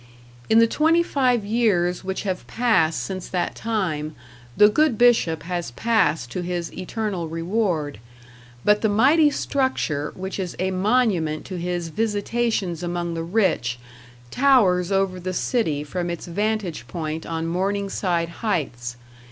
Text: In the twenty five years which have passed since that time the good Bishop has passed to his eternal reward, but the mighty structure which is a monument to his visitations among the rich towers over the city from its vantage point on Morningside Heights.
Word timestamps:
In 0.49 0.57
the 0.57 0.65
twenty 0.65 1.03
five 1.03 1.45
years 1.45 2.03
which 2.03 2.23
have 2.23 2.47
passed 2.47 3.01
since 3.03 3.27
that 3.29 3.53
time 3.53 4.15
the 4.57 4.67
good 4.67 4.97
Bishop 4.97 5.43
has 5.43 5.69
passed 5.69 6.31
to 6.31 6.41
his 6.41 6.73
eternal 6.73 7.27
reward, 7.27 7.99
but 8.65 8.81
the 8.81 8.89
mighty 8.89 9.29
structure 9.29 10.11
which 10.15 10.39
is 10.39 10.55
a 10.57 10.71
monument 10.71 11.45
to 11.45 11.59
his 11.59 11.89
visitations 11.89 12.81
among 12.81 13.13
the 13.13 13.21
rich 13.21 13.77
towers 14.31 14.91
over 14.91 15.19
the 15.19 15.33
city 15.33 15.83
from 15.83 16.09
its 16.09 16.25
vantage 16.25 16.87
point 16.87 17.23
on 17.27 17.45
Morningside 17.45 18.29
Heights. 18.29 18.97